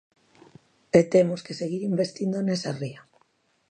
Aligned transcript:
E 0.99 0.99
temos 1.13 1.41
que 1.45 1.57
seguir 1.61 1.81
investindo 1.91 2.37
nesa 2.41 2.71
ría. 2.81 3.01